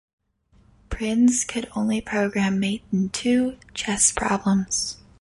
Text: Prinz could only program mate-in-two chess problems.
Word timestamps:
Prinz 0.89 1.43
could 1.45 1.69
only 1.75 2.01
program 2.01 2.59
mate-in-two 2.59 3.59
chess 3.75 4.11
problems. 4.11 4.97